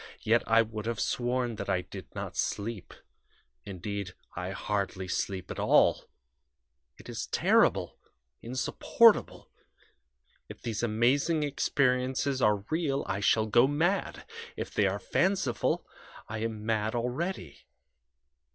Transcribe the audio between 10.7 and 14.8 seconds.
amazing experiences are real I shall go mad; if